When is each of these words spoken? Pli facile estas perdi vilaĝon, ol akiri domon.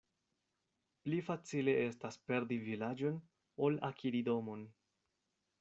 Pli 1.07 1.19
facile 1.27 1.75
estas 1.83 2.19
perdi 2.31 2.59
vilaĝon, 2.71 3.23
ol 3.69 3.81
akiri 3.93 4.27
domon. 4.31 4.69